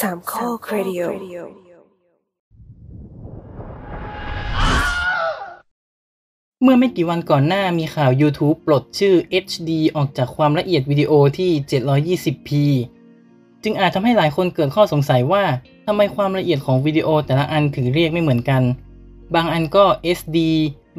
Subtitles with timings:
[0.00, 1.02] สามข้อครดิโอ
[6.62, 9.14] เมื่อไม่กี่วันก่อนหน้ามีข่าว YouTube ปลดชื่อ
[9.44, 12.48] HD ออกจากความละเอียดวิดีโอที่ 720p
[13.62, 15.44] จึงอาจทำให้หลายคนเกิดข้อสงสัยว่า
[15.86, 18.62] ทำไมความละเอียดของวิดีโอแต่ละอันถึงเรียกไม่เหมือนกัน
[19.34, 19.84] บางอันก็
[20.18, 20.38] SD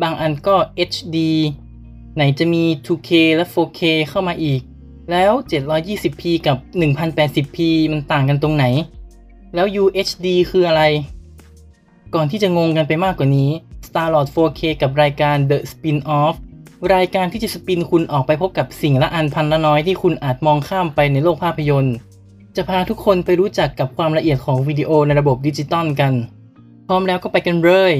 [0.01, 0.55] บางอันก็
[0.91, 1.17] HD
[2.15, 4.61] ไหนจะมี 2K และ 4K เข้ามาอีก
[5.11, 7.57] แล้ว 720p กับ 1080p
[7.91, 8.65] มันต่างกันตรงไหน
[9.55, 10.83] แล้ว UHD คืออะไร
[12.15, 13.49] ก่อนที่จะงงกันไปมากกว่านี้
[13.87, 16.35] Starlord 4K กับรายการ The Spin-off
[16.95, 21.95] รายการที่จะสปินคุณออกไปพบกับสิ่งละอันพันละน้อยที่คุณอาจมองข้ามไปในโลกภาพยนตร์
[22.55, 26.13] จะพาทุกคนไปรู้จักกับความละเอียดของวิดีโอในระบบดิจิตอลกัน
[26.87, 27.93] พร้อมแล้วก็ไปกันเลย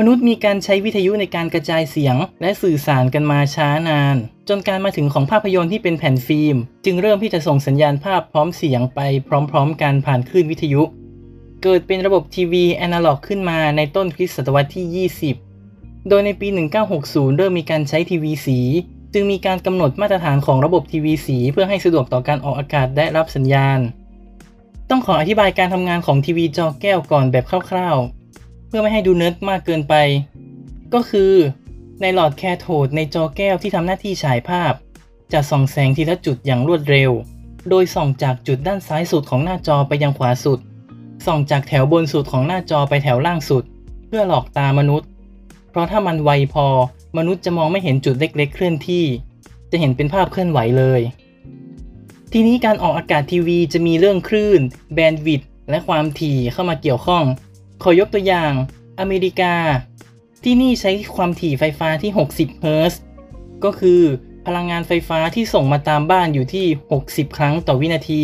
[0.00, 4.16] มนุษย์มีการใช้วิทยุในการกระจายเสียง และสื่อสารกันมาช้านาน
[4.48, 9.00] จนการมาถึงของภาพยนตร์ที่เป็นแผ่นฟิล์ม จึงเริ่มที่จะส่งสัญญาณภาพพร้อมเสียงไป
[9.50, 10.82] พร้อมๆกันผ่านคลื่นวิทยุ
[11.62, 15.08] เกิดเป็นระบบทีวีแอนาล็อกขึ้นมาในต้นคริสตศตวรรษที่
[15.54, 16.48] 20 โดยในปี
[16.92, 18.58] 1960 เริ่มมีการใช้ทีวีสี
[19.14, 23.80] จึงมีการกำหนดมาตรฐานของระบบทีวีสี เพื่อให้สะดวกต่อการออกอากาศและรับสัญญาณ
[24.90, 28.21] ต้องขออธิบายการทำงานของทีวีจอแก้วก่อนแบบคร่าวๆ
[28.74, 29.94] เพื่อไม่ให้ดูเนิร์ดมากเกินไป
[30.94, 31.32] ก็คือ
[32.00, 34.72] ในหลอดแคโทดในจอแก้วที่ทำหน้าที่ฉายภาพ
[35.32, 37.10] จะส่องแสงทีละจุดอย่างรวดเร็ว
[37.70, 40.58] โดยส่องจากจุดด้านซ้ายสุดของหน้าจอไปยังขวาสุด
[41.26, 43.64] ส่องจากแถวบนสุดของหน้าจอไปแถวล่างสุด
[44.06, 45.08] เพื่อหลอกตามนุษย์
[45.70, 46.66] เพราะถ้ามันไวพอ
[47.18, 49.04] มนุษย์จะมองไม่เห็นจุดเล็ก ๆ เคลื่อนที่
[49.70, 51.00] จะเห็นเป็นภาพเคลื่อนไหวเลย
[52.32, 54.60] ทีนี้การออกอากาศทีวีจะมีเรื่องคลื่น
[54.94, 57.24] แบนด์วิดต์และความถี่เข้ามาเกี่ยวข้อง
[57.82, 58.52] ขอยกตัวอย่าง
[59.00, 59.54] อเมริกา
[60.44, 63.00] ที่นี่ใช้ความถี่ไฟฟ้าที่ 60 เฮิรตซ์
[63.64, 64.00] ก็คือ
[64.46, 66.66] พลังงานไฟฟ้าที่ส่งมาตามบ้านอยู่ที่
[67.02, 68.22] 60 ครั้งต่อวินาที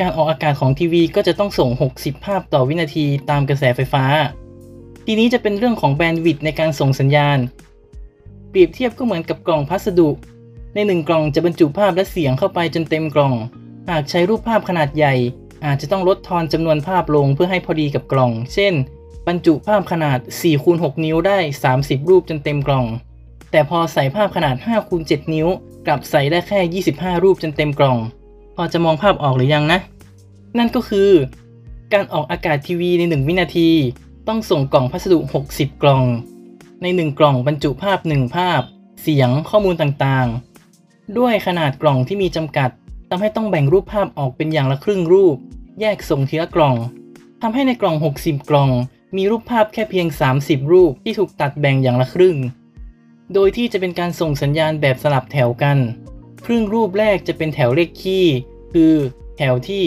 [0.00, 4.04] การออกอากาศของทีวีก็จะต้องส่ง 60 ภาพต่อวินาทีตามกระแสไฟฟ้า
[5.06, 7.38] ทีนี้จะเป็นเรื่องของแบนด์วิดต์ในการส่งสัญญาณ
[8.50, 10.08] เปรียบเทียบก็เหมือนกับกล่องพัสดุ
[10.74, 13.34] ในหนึ่งกล่องจะบรรจุภาพและเสียงเข้าไปจนเต็มกล่อง
[13.88, 15.14] หากใช้รูปภาพขนาดใหญ่
[15.64, 18.74] อาจจะต้องลดทอนจำนวนภาพลงเพื่อให้พอดีกับกล่อง เช่น
[19.26, 21.38] บรรจุภาพขนาด4คูณ6นิ้วได้
[21.74, 22.86] 30 รูปจนเต็มกล่อง
[23.50, 25.48] แต่พอใส่ภาพขนาด5คูณ7นิ้ว
[25.86, 27.98] กลับใส่ได้แค่ 25 รูปจนเต็มกล่อง
[28.56, 29.80] พอจะมองภาพออกหรือยังนะ
[30.58, 31.10] นั่นก็คือ
[31.92, 33.70] การออกอากาศทีวีใน 1 วินาที
[34.28, 35.18] ต้องส่งกล่องพัสดุ
[35.50, 36.02] 60 กล่อง
[36.82, 38.60] ใน 1 กล่องบรรจุภาพ 1 ภาพ
[39.02, 42.70] เสียงข้อมูลต่างๆ ด้วยขนาดกล่องที่มีจำกัด
[43.10, 45.36] ทำให้ต้องแบ่งรูปภาพออกเป็นอย่างละครึ่งรูป
[45.80, 46.76] แยกส่งทีละกล่อง
[47.42, 48.70] ทำให้ในกล่อง 60 กล่อง
[49.16, 50.06] มีรูปภาพแค่เพียง
[50.40, 52.36] 30 รูปที่ถูกตัดแบ่งอย่างละครึ่ง
[53.34, 55.78] โดยที่จะเป็นการส่งสัญญาณแบบสลับแถวกัน
[56.44, 58.26] ครึ่งรูปแรกจะเป็นแถวเลขคี่
[58.72, 58.94] คือ
[59.38, 59.84] แถวที่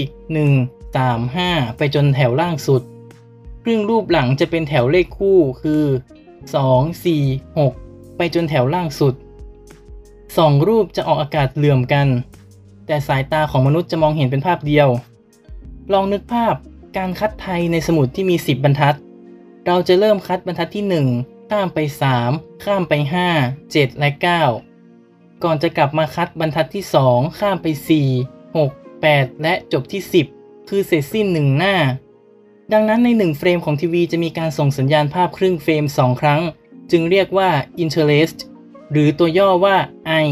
[0.48, 2.82] 1 3 5 ไปจนแถวล่างสุด
[3.64, 5.84] ครึ่งรูปหลังจะเป็นแถวเลขคู่คือ
[6.64, 9.14] 2 4 6 ไปจนแถวล่างสุด
[10.38, 12.08] สองรูปจะออกอากาศเหลื่อมกัน
[12.88, 14.90] แต่สายตาของมนุษย์จะมองเห็นเป็นภาพเดียว
[15.94, 16.56] ลองนึกภาพ
[16.98, 18.98] การคัดไทยในสมุดที่มี 10 บรรทัด
[19.66, 20.86] เราจะเริ่มคัดบรรทัดที่
[21.18, 21.80] 1 ข้ามไป
[22.22, 22.94] 3 ข้ามไป
[23.34, 24.10] 5 7 และ
[24.78, 27.68] 9 ก่อนจะกลับมาคัดบรรทัดที่ 2 ข้ามไป
[28.16, 28.70] 4 6
[29.02, 30.02] 8 และจบที่
[30.36, 31.76] 10 คือเสร็จสิ้น 1 หน้า
[32.74, 36.42] ดังนั้นใน 1 เฟรมของทีวีจะมีการส่งสัญญาณภาพครึ่งเฟรม 2 ครั้ง
[36.92, 37.50] จึงเรียกว่า
[37.84, 38.42] interlaced
[38.92, 39.78] หรือตัวย่อว่า
[40.26, 40.28] I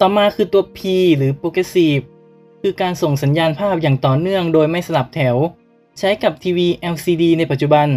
[0.00, 0.78] ต่อมาคือตัว P
[1.16, 2.04] หรือ progressive
[2.62, 5.36] คือการส่งสัญญาณภาพอย่างต่อเนื่องโดยไม่สลับแถว
[5.98, 7.88] ใช้กับทีวี LCD ในปัจจุบัน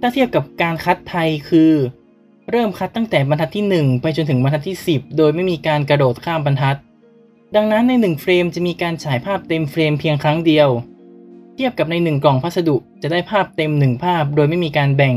[0.00, 1.72] ถ้าเทียบกับการคัดไทยคือ
[2.50, 6.78] เริ่มคัดตั้งแต่บรรทัดที่ 1 ไปจนถึงบรรทัดที่ 10 โดยไม่มีการกระโดดข้ามบรรทัด
[7.56, 10.68] ดังนั้นใน 1 เฟรมจะมีการฉายภาพเต็มเฟรมเพียงครั้งเดียว
[11.54, 15.16] เทียบกับใน 1 กล่องพัสดุจะได้ภาพเต็ม 1 ภาพโดยไม่มีการแบ่ง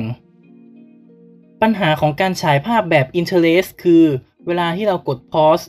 [1.61, 4.03] ปัญหาของการฉายภาพแบบ interlace คือ
[4.45, 5.65] เวลาที่เรากด pause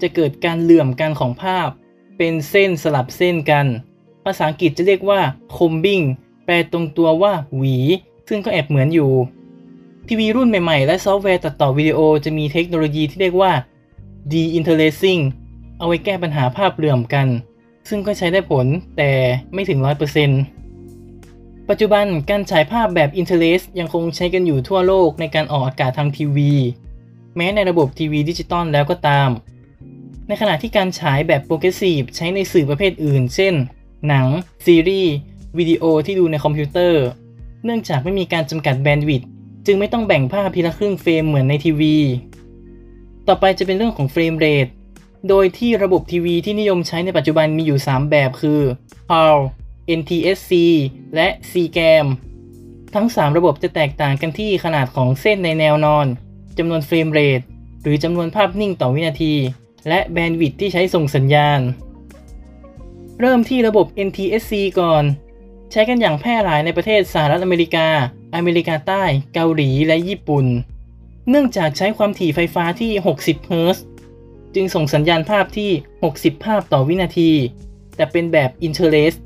[0.00, 1.68] จะเกิดการเหลื่อมกันของภาพ
[2.16, 3.66] เป็นเส้นสลับเส้นกัน
[4.24, 5.20] ภาษาอังกฤษจะเรียกว่า
[5.56, 6.04] combing
[6.44, 7.76] แปลตรงตัวว่าหวี
[8.28, 9.10] ซึ่งก็แอบเหมือนอยู่
[10.08, 13.52] ทีวีรุ่นใหม่ๆ และซอฟต์แวร์ตัดต่อวิดีโอจะมีเทคโนโลยีที่เรียกว่า
[14.32, 15.22] de-interlacing
[15.78, 17.26] เอาไว้แก้ปัญหาภาพเหลื่อมกัน
[17.88, 18.66] ซึ่งก็ใช้ได้ผล
[18.96, 19.10] แต่
[19.52, 19.78] ไม่ถึง
[20.54, 26.52] 100%ปัจจุบันการฉายภาพแบบ Interlace ยังคงใช้กันอยู่ทั่วโลกในการออกอากาศทางทีวี
[27.36, 29.28] แม้ในระบบทีวีดิจิตอลแล้วก็ตาม
[30.28, 33.54] ในขณะที่การฉายแบบ progressive ใช้ในสื่อประเภทอื่น เช่น
[34.08, 34.26] หนัง
[34.66, 35.12] ซีรีส์
[35.58, 37.04] วิดีโอที่ดูในคอมพิวเตอร์
[37.64, 39.28] เนื่องจากไม่มีการจำกัด bandwidth
[39.66, 41.96] จึงไม่ต้องแบ่งภาพทีละครึ่งเฟรมเหมือนในทีวี
[43.28, 44.66] ต่อไปจะเป็นเรื่องของ frame rate
[45.28, 48.60] โดยที่ระบบทีวีที่นิยมใช้ในปัจจุบันมีอยู่ 3 แบบคือ
[49.10, 49.36] PAL
[49.98, 50.52] NTSC
[51.14, 52.06] และ SECAM
[52.94, 56.06] ทั้ง 3 ระบบจะแตกต่างกันที่ขนาดของเส้นในแนวนอน
[56.58, 57.40] จำนวน frame rate
[57.82, 59.34] หรือจำนวนภาพนิ่งต่อวินาที
[59.88, 61.60] และ bandwidth ที่ใช้ส่งสัญญาณ
[63.20, 65.04] เริ่มที่ระบบ NTSC ก่อน
[65.72, 67.88] ใช้กันอย่างแพร่หลายในประเทศสหรัฐอเมริกา
[68.34, 69.04] อเมริกาใต้
[69.34, 70.46] เกาหลีและญี่ปุ่น
[71.28, 73.84] เนื่องจากใช้ความถี่ไฟฟ้าที่ 60 เฮิร์ตซ์
[74.54, 75.70] จึงส่งสัญญาณภาพที่
[76.06, 77.30] 60 ภาพต่อวินาที
[77.96, 79.18] แต่เป็นแบบ Interlace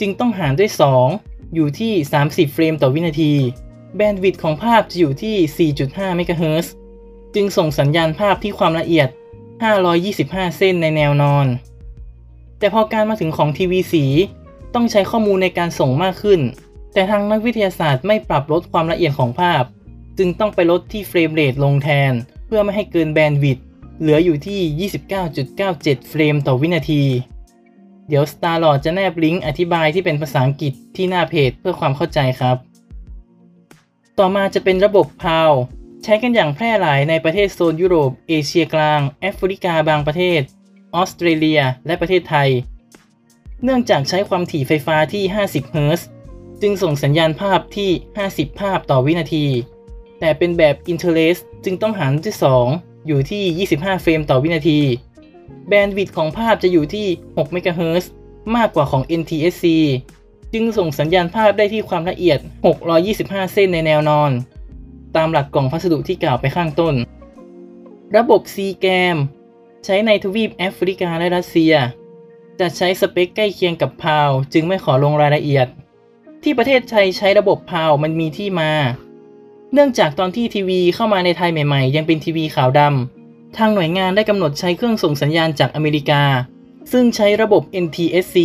[0.00, 0.70] จึงต้องหารด้วย
[1.12, 1.92] 2 อยู่ที่
[2.24, 3.32] 30 เฟรมต่อวินาที
[3.96, 6.72] แบนด์วิดต์ของภาพจะอยู่ที่ 4.5 เมกะเฮิร์ตซ์
[7.34, 9.08] จึงส่งสัญญาณภาพที่ความละเอียด
[9.62, 11.46] 525 เส้นในแนวนอน
[12.58, 14.04] แต่พอการมาถึงของทีวีสี
[14.74, 16.40] ต้องใช้ข้อมูลในการส่งมากขึ้น
[16.92, 19.62] แต่ทางนักวิทยาศาสตร์ไม่ปรับลดความละเอียดของภาพ
[20.18, 22.12] จึงต้องไปลดที่เฟรมเรทลงแทน
[22.46, 23.64] เพื่อไม่ให้เกินแบนด์วิดต์
[24.00, 24.90] เหลืออยู่ที่
[25.40, 27.02] 29.97 เฟรมต่อวินาที
[28.08, 32.56] เดี๋ยว Starlord จะแนบลิงก์อธิบายที่เป็นภาษาอังกฤษที่หน้าเพจเพื่อความเข้าใจครับ
[34.18, 35.52] ต่อมาจะเป็นระบบ PAL
[36.04, 40.40] ใช้กันอย่างแพร่หลายในประเทศโซนยุโรป เอเชียกลาง แอฟริกาบางประเทศ
[40.94, 42.50] ออสเตรเลีย และประเทศไทย
[43.64, 46.08] เนื่องจากใช้ความถี่ไฟฟ้าที่ 50 เฮิรตซ์
[46.62, 47.90] จึงส่งสัญญาณภาพที่
[48.26, 49.46] 50 ภาพต่อวินาที
[50.20, 52.36] แต่เป็นแบบ Interlace จึงต้องหารด้วย
[52.70, 54.80] 2 อยู่ที่ 25 เฟรมต่อวินาที
[55.68, 58.10] แบนด์วิดต์ของภาพจะอยู่ที่ 6 เมกะเฮิรตซ์
[58.56, 59.64] มากกว่าของ NTSC
[60.52, 62.38] จึงส่งสัญญาณภาพได้ที่ความละเอียด
[62.96, 64.30] 625 เส้นในแนวนอน
[65.16, 66.94] ตามหลักกล่องพัสดุที่กล่าวไปข้างต้น
[68.16, 69.16] ระบบ CGAM
[69.84, 71.74] ใช้ในทวีปแอฟริกาและรัสเซีย
[72.60, 75.66] จะใช้สเปคใกล้เคียงกับพาวจึงไม่ขอลงรายละเอียด
[76.42, 78.72] ที่ประเทศไทยใช้ระบบพาวมันมีที่มา
[79.72, 86.22] เนื่องจากตอนที่ทีวีเข้ามาในไทยใหม่ๆ ยังเป็นทีวีขาวดำทางหน่วยงานได้กำหนดใช้เครื่องส่งสัญญาณจากอเมริกา
[86.92, 88.36] ซึ่งใช้ระบบ NTSC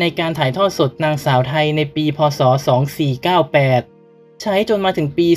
[0.00, 2.40] ในการถ่ายทอดสดนางสาวไทยในปี พศ
[3.16, 3.95] 2498
[4.42, 5.28] ใช้จนมาถึงปี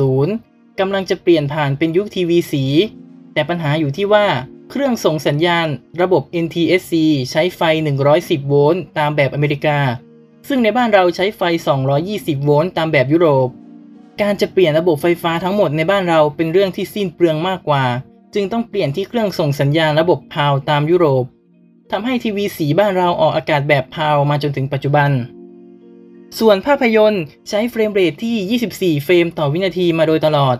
[0.00, 2.64] 2510 กำลังจะเปลี่ยนผ่านเป็นยุคทีวีสี
[3.34, 4.26] แต่ปัญหาอยู่ที่ว่า
[4.70, 5.66] เครื่องส่งสัญญาณ
[6.02, 6.94] ระบบ NTSC
[7.30, 7.60] ใช้ไฟ
[8.06, 9.78] 110 โวลต์ตามแบบอเมริกา
[10.48, 11.42] ซึ่งในบ้านเราใช้ไฟ
[11.94, 13.48] 220 โวลต์ตามแบบยุโรป
[14.20, 17.84] การจะเปลี่ยนระบบไฟฟ้าทั้งหมดในบ้านเราเป็นเรื่องที่สิ้นเปลืองมากกว่า
[18.34, 21.24] จึงต้องเปลี่ยนที่เครื่องส่งสัญญาณระบบพาวตามยุโรป
[21.90, 25.10] ทำให้ทีวีสีบ้านเราออกอากาศแบบ PAL มาจนถึงปัจจุบัน
[26.38, 30.56] ส่วนภาพยนตร์ใช้ frame rate ที่ 24 เฟรมต่อวินาทีมาโดยตลอด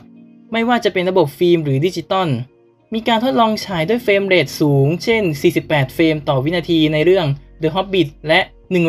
[0.53, 2.29] ไม่ว่าจะเป็นระบบฟิล์มหรือดิจิตอล
[2.95, 5.23] มีการทดลองฉายด้วย frame rate สูง เช่น
[5.61, 7.27] 48 เฟรมต่อวินาทีในเรื่อง
[7.63, 8.41] The Hobbit และ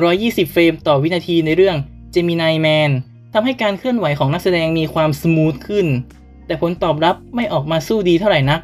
[0.02, 1.78] 120 เฟรมต่อวินาทีในเรื่อง
[2.14, 2.92] Gemini Man
[3.34, 5.88] ทำให้การเคลื่อนไหวของนักแสดงมีความ smooth ขึ้น
[6.46, 8.62] แต่ผลตอบรับไม่ออกมาสู้ดีเท่าไหร่นัก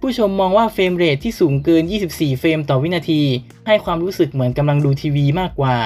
[0.00, 1.82] ผู้ชมมองว่า frame rate ที่สูงเกิน
[2.12, 3.22] 24 เฟรมต่อวินาที
[3.66, 5.76] ให้ความรู้สึกเหมือนกำลังดูทีวีมากกว่า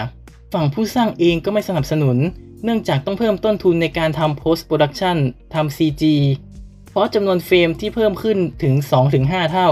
[0.54, 2.16] ฝั่งผู้สร้างเองก็ไม่สนับสนุน
[2.64, 5.16] เนื่องจากต้องเพิ่มต้นทุนในการทำ post production
[5.54, 6.02] ทำ CG
[6.90, 8.74] เพราะจำนวนเฟรมที่เพิ่มขึ้นถึง
[9.14, 9.68] 2-5 เท่า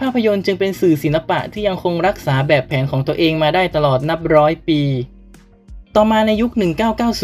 [0.00, 4.80] ภาพยนตร์จึงเป็นสื่อศิลปะที่ยังคงรักษาแบบแผนของตัวเองมาได้ตลอดนับร้อยปี
[5.94, 6.50] ต่อมาในยุค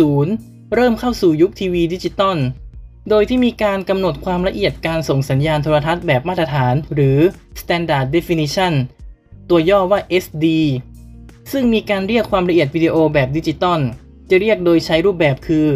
[0.00, 2.38] 1990 เริ่มเข้าสู่ยุคทีวีดิจิตอล
[3.10, 7.18] โดยที่มีการกำหนดความละเอียดการส่งสัญญาณโทรทัศน์แบบมาตรฐาน หรือ
[7.60, 8.72] Standard Definition
[9.50, 10.46] ตัวย่อว่า SD
[11.52, 13.80] ซึ่งมีการเรียกความละเอียดวิดีโอแบบดิจิตอล
[14.30, 15.68] จะเรียกโดยใช้รูปแบบคือ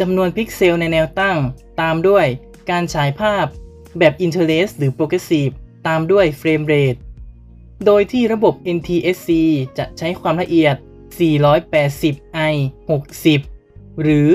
[0.00, 1.36] จำนวนพิกเซลในแนวตั้ง
[1.80, 2.26] ตามด้วย
[2.70, 3.46] การฉายภาพ
[3.98, 5.54] แบบ Interlace หรือ Progressive
[5.86, 6.96] ตามด้วย frame rate
[7.86, 9.30] โดยที่ระบบ NTSC
[9.78, 10.76] จะใช้ความละเอียด
[11.18, 12.54] 480i
[13.28, 14.28] 60 หรือ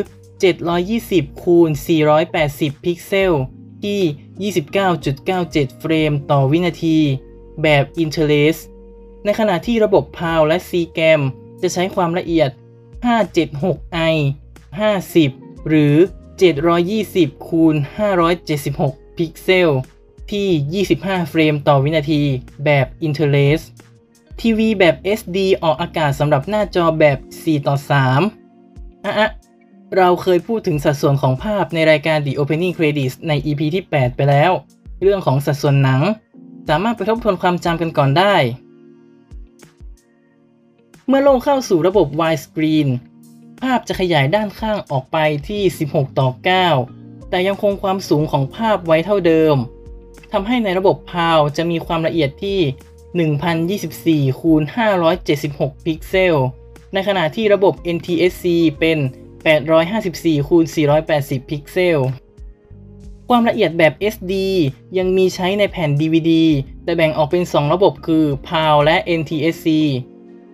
[0.68, 1.70] 720คูณ
[2.28, 3.34] 480 พิกเซล
[3.84, 4.52] ที่
[5.14, 6.98] 29.97 เฟรมต่อวินาที
[7.62, 8.62] แบบ Interlace
[9.26, 11.22] ในขณะที่ระบบ PAL และ SECAM
[11.62, 12.50] จะใช้ความละเอียด
[13.06, 14.14] 576i
[14.90, 15.96] 50 หรือ
[16.72, 17.76] 720คูณ
[18.46, 19.70] 576 พิกเซล
[20.32, 22.22] ที่ 25 เฟรมต่อวินาที
[22.66, 23.66] แบบ Interlace
[24.42, 27.76] ทีวีแบบ SD ออกอากาศสำหรับหน้าจอแบบ 4 ต่อ
[28.42, 29.30] 3 อะ
[29.98, 34.52] เราเคยพูดถึงสัดส่วนของภาพในรายการ The Opening Credits ใน EP ที่ 8 ไปแล้ว
[35.02, 36.02] เรื่องของสัดส่วนหนัง
[36.70, 38.36] สามารถไปทบทวนความจำกันก่อนได้
[41.08, 42.88] เมื่อโลกเข้าสู่ระบบ widescreen
[43.62, 45.18] ภาพจะขยายด้านข้างออกไป
[45.50, 46.30] ที่ 16 ต่อ
[46.80, 49.56] 9 แต่ยังคงความสูงของภาพไว้เท่าเดิม
[50.32, 52.60] ทำให้ในระบบ PAL จะมีความละเอียดที่
[54.30, 54.64] 1024คูณ
[55.24, 56.36] 576 พิกเซล
[56.94, 58.46] ในขณะที่ระบบ NTSC
[58.80, 58.98] เป็น
[59.74, 60.66] 854คูณ
[61.08, 62.00] 480 พิกเซล
[63.30, 64.34] ความละเอียดแบบ SD
[64.98, 66.32] ยังมีใช้ในแผ่น DVD
[66.84, 69.68] แต่แบ่งออกเป็น 2 ระบบคือ PAL และ NTSC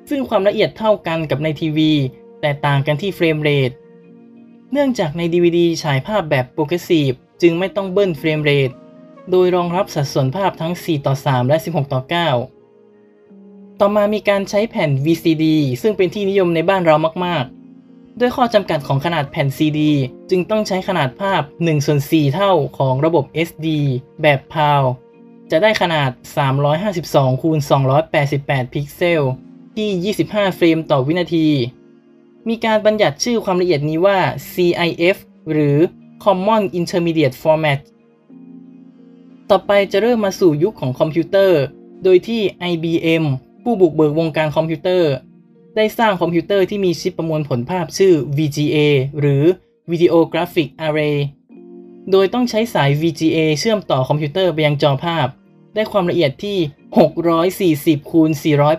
[0.09, 1.91] ซึ่งความละเอียดเท่ากันกับในทีวี
[2.41, 3.71] แต่ต่างกันที่ frame rate
[4.71, 7.11] เนื่องจากใน DVD ฉายภาพแบบ progressive
[7.41, 8.69] จึงไม่ต้องเบิ้ล frame rate
[9.31, 15.45] โดยรองรับสัดส่วนภาพทั้ง 4 ต่อ 3 และ 16 ต่อ 9 ต่อมามีการใช้แผ่น VCD
[15.81, 17.45] ซึ่งเป็นที่นิยมในบ้านเรามาก
[17.81, 19.79] ๆ ด้วยข้อจำกัดของขนาดแผ่น CD
[20.29, 23.67] จึงต้องใช้ขนาดภาพ1ส่วน4เท่าของระบบ SD
[24.21, 24.83] แบบ PAL
[25.51, 26.11] จะได้ขนาด
[26.75, 27.59] 352คูณ
[28.15, 29.23] 288 พิกเซล
[29.75, 31.47] ที่ 25 เฟรมต่อวินาที
[32.47, 34.19] มีการบัญญัติชื่อความละเอียดนี้ว่า
[34.53, 35.17] CIF
[35.51, 35.77] หรือ
[36.23, 37.79] Common Intermediate Format
[39.49, 41.61] ต่อไปจะเริ่มมาสู่ยุคของคอมพิวเตอร์
[42.03, 43.23] โดยที่ IBM
[43.63, 45.11] ผู้บุกเบิกวงการคอมพิวเตอร์
[45.75, 48.77] ได้สร้างคอมพิวเตอร์ที่มีชิปประมวลผลภาพชื่อ VGA
[49.19, 49.43] หรือ
[49.91, 51.17] Video Graphic Array
[52.11, 55.27] โดยต้องใช้สาย VGA เชื่อมต่อคอมพิวเตอร์ไปยังจอภาพ
[55.73, 56.57] ได้ความละเอียดที่
[57.99, 58.29] 640คูณ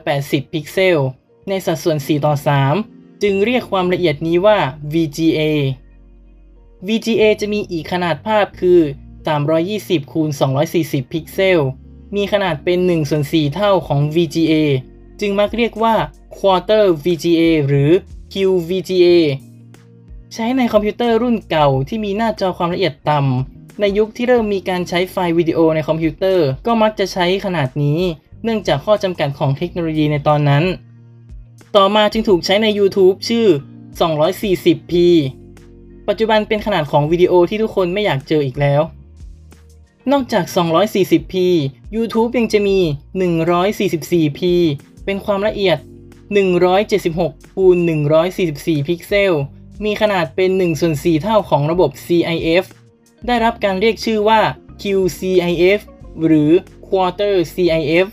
[0.03, 0.99] 480 พิกเซล
[1.49, 2.35] ในสัดส่วน 4 ต่อ
[2.79, 4.59] 3 จึงเรียกความละเอียดนี้ว่า
[4.95, 5.41] VGA
[6.89, 8.81] VGA จะมีอีกขนาดภาพคือ
[9.47, 10.29] 320คูณ
[10.71, 11.61] 240 พิกเซล
[12.17, 14.55] มีขนาดเป็น1ส่วน4เท่าของ VGA
[15.21, 15.95] จึงมักเรียกว่า
[16.37, 17.91] Quarter VGA หรือ
[18.33, 19.07] QVGA
[20.35, 28.01] ใช้ในคอมพิวเตอร์รุ่นเก่าที่มีหน้าจอความละเอียดต่ำ ในยุคที่เริ่มมีการใช้ไฟล์วิดีโอในคอมพิวเตอร์ ก็มักจะใช้ขนาดนี้
[28.45, 30.65] เนื่องจากข้อจำกัดของเทคโนโลยีในตอนนั้น
[31.77, 33.47] ต่อมาจึงถูกใช้ใน YouTube ชื่อ
[34.01, 34.93] 240p
[36.09, 38.83] ปัจจุบันเป็นขนาดของวิดีโอที่ทุกคนไม่อยากเจออีกแล้ว
[40.13, 41.35] นอกจาก 240p
[41.97, 42.79] YouTube ยังจะมี
[43.41, 44.41] 144p
[45.05, 45.79] เป็นความละเอียด
[46.67, 47.77] 176คูณ
[48.33, 49.33] 144 พิกเซล
[49.85, 52.65] มีขนาดเป็น1ส่วน4เท่าของระบบ CIF
[53.27, 54.41] ได้รับการเรียกชื่อว่า
[54.83, 55.81] QCIF
[56.27, 56.51] หรือ
[56.87, 58.07] Quarter CIF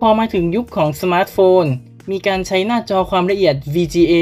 [0.00, 1.64] พอมาถึงยุคของสมาร์ทโฟน
[2.10, 4.14] มีการใช้หน้าจอความละเอียด VGA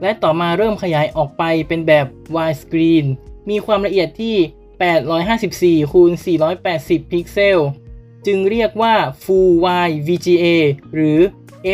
[0.00, 3.06] และต่อมาเริ่มขยายออกไปเป็นแบบ widescreen
[3.50, 4.36] มีความละเอียดที่
[5.82, 6.10] 854คูณ
[6.62, 7.58] 480 พิกเซล
[8.26, 10.46] จึงเรียกว่า Full Wide VGA
[10.94, 11.18] หรือ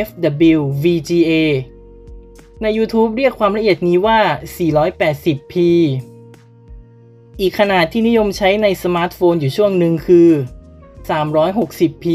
[0.06, 1.32] FWVGA
[2.62, 4.20] ใน YouTube เรียกความละเอียดนี้ว่า
[4.56, 5.54] 480p
[7.40, 10.30] อีกขนาดที่นิยมใช้ในสมาร์ทโฟนอยู่ช่วงหนึ่งคือ
[11.08, 12.06] 360p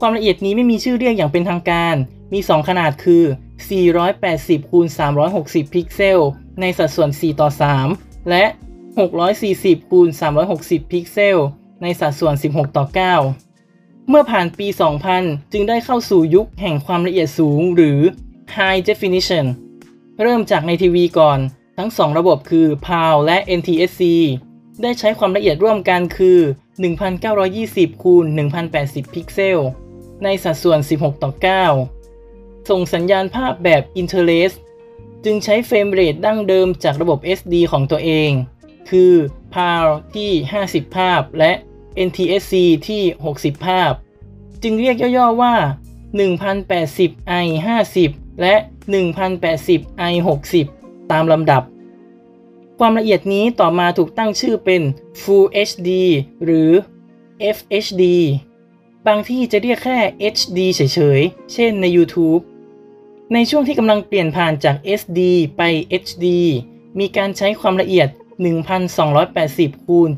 [0.00, 1.96] ความละเอียดนี้ไม่มีชื่อเรียกอย่างเป็นทางการ
[2.32, 3.24] มี 2 ขนาดคือ
[3.96, 4.86] 480คูณ
[5.30, 6.18] 360 พิกเซล
[6.60, 7.48] ในสัดส่วน 4 ต่อ
[7.88, 8.44] 3 และ
[9.18, 10.08] 640คูณ
[10.50, 11.38] 360 พิกเซล
[11.82, 12.84] ในสัดส่วน 16 ต่อ
[13.46, 14.66] 9 เมื่อผ่านปี
[15.10, 18.00] 2000 จึงได้เข้าสู่ยุคแห่งความละเอียดสูงหรือ
[18.56, 19.46] High Definition
[20.22, 21.38] เริ่มจากในทีวีก่อน
[21.80, 24.02] ทั้ง 2 ระบบคือ PAL และ NTSC
[24.82, 26.38] ได้ใช้ความละเอียดร่วมกันคือ
[27.20, 28.24] 1920คูณ
[28.70, 29.58] 1080 พิกเซล
[30.24, 31.30] ในสัดส่วน 16 ต่อ
[32.04, 34.56] 9 ส่งสัญญาณภาพแบบ Interlace
[35.24, 38.30] จึงใช้เฟรมเรทดั้งเดิมจากระบบ SD ของตัวเอง
[38.90, 39.12] คือ
[39.54, 40.30] PAL ที่
[40.62, 41.52] 50 ภาพและ
[42.08, 42.54] NTSC
[42.88, 43.02] ที่
[43.34, 43.92] 60 ภาพ
[44.62, 45.54] จึงเรียกย่อๆว่า
[46.28, 47.46] 1080 i
[47.94, 48.54] 50 และ
[49.34, 50.79] 1080 i 60
[51.10, 51.62] ตามลำดับ
[52.78, 54.82] ความละเอียดนี้ต่อมาถูกตั้งชื่อเป็น
[55.22, 55.90] Full HD
[56.44, 56.70] หรือ
[57.56, 58.04] FHD
[59.06, 59.98] บางที่จะเรียกแค่
[60.34, 60.80] HD เฉ
[61.18, 62.42] ยๆ เช่นใน YouTube
[63.32, 65.20] ในช่วงที่กำลังเปลี่ยนผ่านจาก SD
[65.56, 65.62] ไป
[66.02, 66.26] HD
[66.98, 68.08] มีการใช้ความละเอียด
[68.96, 70.08] 1280คูณ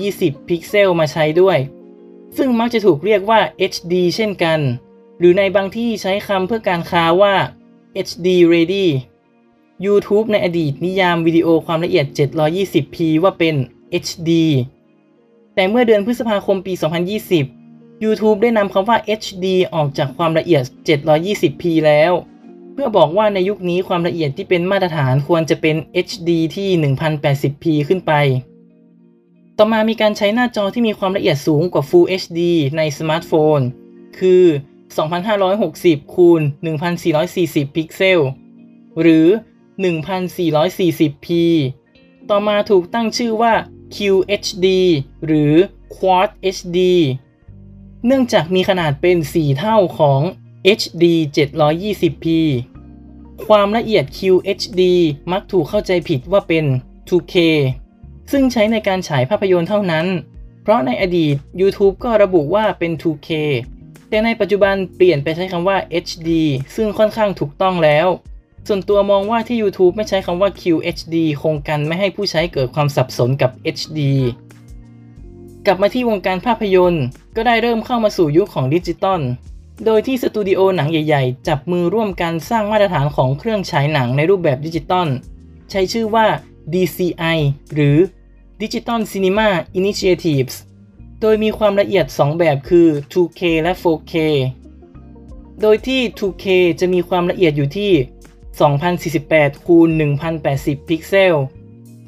[0.00, 1.58] 720 พิกเซลมาใช้ด้วย
[2.36, 3.40] ซึ่งมักจะถูกเรียกว่า
[3.72, 4.60] HD เช่นกัน
[5.18, 7.34] หรือในบางที่ใช้คำเพื่อการค้าว่า
[8.06, 8.86] HD ready
[9.86, 13.54] YouTube ในอดีตนิยามวิดีโอความละเอียด 720p ว่าเป็น
[14.04, 14.30] HD
[15.54, 16.72] แต่เมื่อเดือนพฤษภาคมปี
[17.38, 22.12] 2020 YouTube ได้นำคำว่า HD ออกจากความละเอียด 720p แล้ว
[22.72, 28.12] เพื่อบอกว่าในยุคนี้ความละเอียดที่เป็นมาตรฐานควรจะเป็น HD ที่ 1080p ขึ้นไป
[29.58, 32.40] ต่อมามีการใช้หน้าจอที่มีความละเอียดสูงกว่า Full HD
[32.76, 33.60] ในสมาร์ทโฟน
[34.18, 34.44] คือ
[35.50, 36.42] 2560 คูณ
[37.08, 38.20] 1440 พิกเซล
[39.00, 39.26] หรือ
[39.80, 41.26] 1440p
[42.30, 43.54] ต่อมาถูกตั้งชื่อว่า
[43.94, 44.66] QHD
[45.26, 45.52] หรือ
[45.94, 46.78] Quad HD
[48.06, 50.20] เนื่องจากมีขนาดเป็น 4 เท่าของ
[50.78, 51.04] HD
[51.36, 52.26] 720p
[53.46, 54.82] ความละเอียด QHD
[55.32, 56.64] มักถูกเข้าใจผิดว่าเป็น
[57.08, 57.34] 2K
[58.32, 60.06] ซึ่งใช้ในการฉายภาพยนตร์เท่านั้น
[60.62, 63.30] เพราะในอดีต YouTube ก็ระบุว่าเป็น 2K
[64.08, 66.30] แต่ในปัจจุบันเปลี่ยนไปใช้คำว่า HD
[66.76, 68.08] ซึ่งค่อนข้างถูกต้องแล้ว
[68.68, 74.00] ส่วนตัวมองว่าที่ YouTube ไม่ใช้คำว่า QHD คงกันไม่ให้ผู้ใช้เกิดความสับสนกับ HD
[75.66, 77.04] กลับมาที่วงการภาพยนตร์
[77.36, 79.20] ก็ได้เริ่มเข้ามาสู่ยุคของดิจิตอล
[79.86, 85.08] โดยที่สตูดิโอหนังใหญ่ๆ จับมือร่วมกันสร้างมาตรฐานของเครื่องฉายหนังในรูปแบบดิจิตอล
[85.70, 86.26] ใช้ชื่อว่า
[86.72, 87.38] DCI
[87.74, 87.96] หรือ
[88.62, 90.54] Digital Cinema Initiatives
[91.20, 94.14] โดยมีความละเอียด 2 แบบคือ 2K และ 4K
[95.60, 96.44] โดยที่ 2K
[96.80, 97.92] จะมีความละเอียดอยู่ที่
[98.52, 99.88] 2048คูณ
[100.38, 101.34] 1080 พิกเซล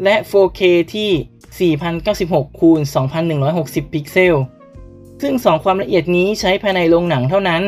[0.04, 0.60] และ 4K
[0.94, 1.72] ที่
[2.10, 2.80] 4096คูณ
[3.36, 4.34] 2160 พิกเซล
[5.22, 7.62] ซึ่ง 2 ความละเอียดนี้ใช้ภายในโรงหนังเท่านั้น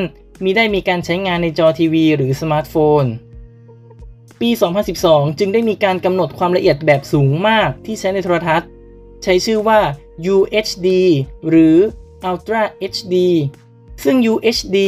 [0.44, 3.04] มิได้มีการใช้งานในจอทีวีหรือสมาร์ทโฟน
[4.40, 4.50] ปี
[4.94, 8.68] 2012 จึงได้มีการกำหนดความละเอียดแบบสูงมากที่ใช้ในโทรทัศน์
[9.22, 9.80] ใช้ชื่อว่า
[10.34, 10.88] UHD
[11.48, 11.76] หรือ
[12.28, 13.14] Ultra HD
[14.04, 14.78] ซึ่ง UHD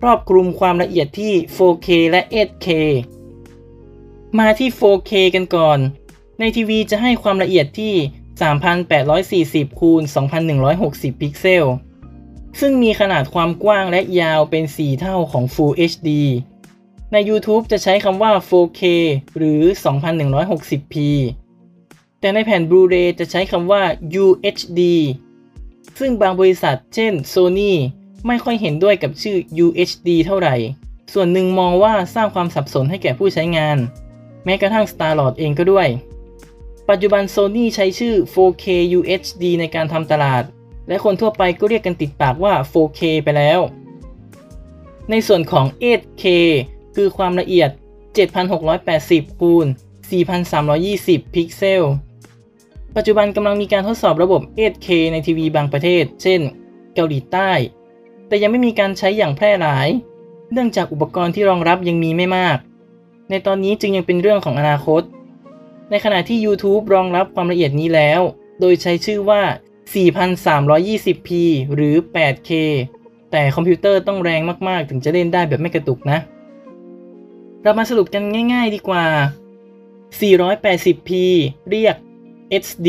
[0.00, 2.68] ครอบคลุมความละเอียดที่ 4K และ 8K
[4.38, 5.78] มาที่ 4K กันก่อน
[6.38, 7.94] ในทีวีจะให้ความละเอียดที่
[9.66, 10.02] 3840คูณ
[10.62, 11.66] 2160 พิกเซล
[12.60, 16.08] ซึ่งมีขนาดความกว้างและยาวเป็น 4 เท่าของ Full HD
[17.12, 18.82] ใน YouTube จะใช้คำว่า 4K
[19.36, 20.94] หรือ 2160p
[22.20, 23.82] แต่ในแผ่น Blu-ray จะใช้คำว่า
[24.24, 24.80] UHD
[25.98, 27.72] ซึ่งบางบริษัทเช่น Sony
[28.26, 30.56] ไม่ค่อยเห็นด้วยกับชื่อ UHD เท่าไหร่
[31.12, 33.78] ส่วนหนึ่งมองว่าสร้างความสับสนให้แก่ผู้ใช้งาน
[34.44, 35.88] แม้กระทั่ง Starlord เองก็ด้วย
[36.88, 38.66] ปัจจุบัน Sony ใช้ชื่อ 4K
[38.98, 40.42] UHD ในการทำตลาด
[40.88, 43.60] และคนทั่วไปก็เรียกกันติดปากว่า 4K ไปแล้ว
[45.10, 46.24] ในส่วนของ 8K
[46.96, 47.70] คือความละเอียด
[48.54, 49.66] 7680คูณ
[50.50, 51.82] 4320 พิกเซล
[52.96, 56.40] ปัจจุบันกำลังมีการทดสอบระบบ 8K ในทีวีบางประเทศ เช่น
[56.94, 57.50] เกาหลีใต้
[58.28, 59.88] แต่ยังไม่มีการใช้อย่างแพร่หลาย
[60.52, 62.58] เนื่องจากอุปกรณ์ที่รองรับยังมีไม่มาก
[63.30, 65.02] ในตอนนี้จึงยังเป็นเรื่องของอนาคต
[65.90, 68.20] ในขณะที่ YouTube รองรับความละเอียดนี้แล้ว
[68.60, 69.42] โดยใช้ชื่อว่า
[69.94, 71.28] 4320p
[71.74, 72.50] หรือ 8K
[73.30, 76.18] แต่คอมพิวเตอร์ต้องแรงมากๆ ถึงจะเล่นได้แบบไม่กระตุกนะ
[77.62, 79.06] เรามาสรุปกันง่ายๆดีกว่า
[80.20, 81.10] 480p
[81.70, 81.96] เรียก
[82.64, 82.88] HD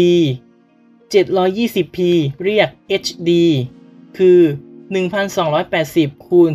[1.14, 1.98] 720p
[2.44, 2.70] เรียก
[3.04, 3.30] HD
[4.18, 4.40] คือ
[5.52, 6.50] 1280 คูณ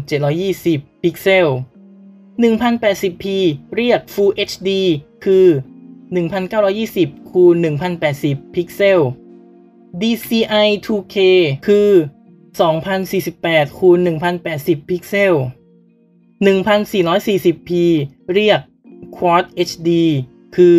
[0.49, 1.49] 720 พิกเซล
[2.43, 3.25] 1080p
[3.77, 4.71] เรียก Full HD
[5.25, 5.47] คือ
[6.37, 7.55] 1920คูณ
[8.07, 9.01] 1080 พิกเซล
[10.01, 11.17] DCI 2K
[11.67, 11.91] คือ
[12.67, 13.99] 2048คูณ
[14.45, 15.35] 1080 พิกเซล
[16.47, 17.71] 1440p
[18.35, 18.61] เรียก
[19.17, 19.91] Quad HD
[20.57, 20.79] คือ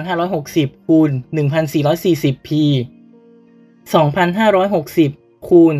[0.00, 2.48] 2560คูณ 1440p
[3.92, 5.74] 2560คูณ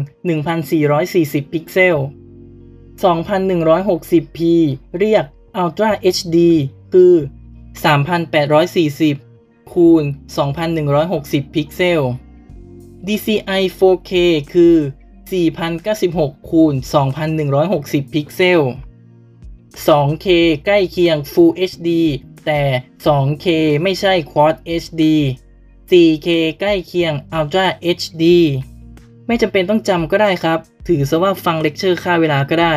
[0.75, 1.97] 1440 พิกเซล
[3.03, 4.39] 2160p
[4.99, 5.25] เรียก
[5.63, 6.37] Ultra HD
[6.93, 7.15] คือ
[8.03, 10.05] 3840 คูณ
[10.79, 12.03] 2160 พิกเซล
[13.07, 14.13] DCI 4K
[14.53, 14.77] คือ
[15.41, 16.75] 4096 คูณ
[17.45, 18.61] 2160 พิกเซล
[19.87, 20.27] 2K
[20.67, 21.89] ใกล้เคียง Full HD
[22.47, 22.63] แต่
[23.07, 23.47] 2K
[23.83, 25.03] ไม่ใช่ Quad HD
[25.91, 26.29] 4K
[26.61, 27.67] ใกล้เคียง Ultra
[27.99, 28.25] HD
[29.33, 32.75] ไม่จำเป็นต้องจำก็ได้ครับ ถือซะว่าฟังเลคเชอร์ฆ่าเวลาก็ได้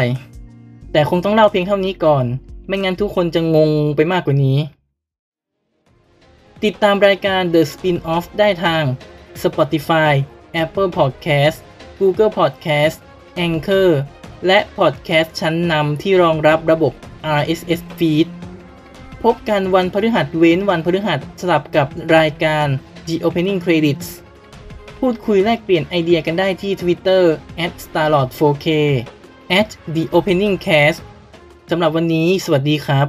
[0.91, 2.25] แต่คงต้องเล่าเพียงเท่านี้ก่อน
[2.67, 4.57] ไม่งั้นทุกคนจะงงไปมากกว่านี้
[6.63, 8.83] ติดตามรายการ The Spin-off ได้ทาง
[9.43, 10.11] Spotify
[10.63, 11.57] Apple Podcast
[11.99, 12.97] Google Podcast
[13.45, 13.89] Anchor
[14.47, 16.93] และ Podcast ชั้นนำที่รองรับระบบ
[17.39, 18.27] RSS Feed
[19.23, 21.87] พบกันวันพฤหัสเว้นวันพฤหัสสลับกับ
[22.17, 22.67] รายการ
[23.07, 24.22] The Opening Credits
[25.07, 27.23] พูดคุยแลกเปลี่ยนไอเดียกันได้ที่ Twitter
[27.83, 28.67] @starlord4k
[29.93, 30.99] @theopeningcast
[31.71, 33.07] สำหรับวันนี้สวัสดีครับ